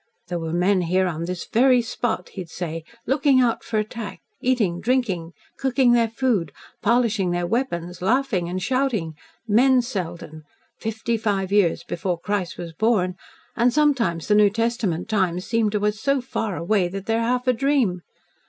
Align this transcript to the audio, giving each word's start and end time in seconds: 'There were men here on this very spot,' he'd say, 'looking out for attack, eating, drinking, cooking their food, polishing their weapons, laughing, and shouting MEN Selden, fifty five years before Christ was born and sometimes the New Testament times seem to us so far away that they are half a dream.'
'There 0.29 0.39
were 0.39 0.51
men 0.51 0.81
here 0.81 1.05
on 1.05 1.25
this 1.25 1.45
very 1.45 1.79
spot,' 1.79 2.29
he'd 2.29 2.49
say, 2.49 2.83
'looking 3.05 3.39
out 3.39 3.63
for 3.63 3.77
attack, 3.77 4.19
eating, 4.41 4.79
drinking, 4.81 5.31
cooking 5.59 5.91
their 5.91 6.07
food, 6.07 6.51
polishing 6.81 7.29
their 7.29 7.45
weapons, 7.45 8.01
laughing, 8.01 8.49
and 8.49 8.63
shouting 8.63 9.13
MEN 9.47 9.79
Selden, 9.79 10.41
fifty 10.79 11.17
five 11.17 11.51
years 11.51 11.83
before 11.83 12.17
Christ 12.19 12.57
was 12.57 12.73
born 12.73 13.13
and 13.55 13.71
sometimes 13.71 14.27
the 14.27 14.33
New 14.33 14.49
Testament 14.49 15.07
times 15.07 15.45
seem 15.45 15.69
to 15.69 15.85
us 15.85 15.99
so 15.99 16.19
far 16.19 16.57
away 16.57 16.87
that 16.87 17.05
they 17.05 17.13
are 17.13 17.19
half 17.19 17.45
a 17.45 17.53
dream.' 17.53 18.01